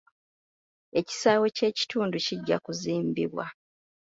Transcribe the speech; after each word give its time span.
Ekisaawe 0.99 1.47
ky'ekitundu 1.57 2.17
kijja 2.25 2.57
kuzimbibwa. 2.65 3.45